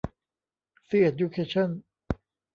[0.87, 1.69] ซีเอ็ดยูเคชั่น